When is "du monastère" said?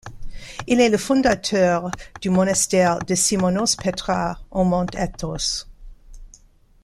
2.21-2.97